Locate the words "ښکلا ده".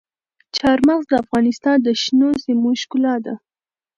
2.81-3.33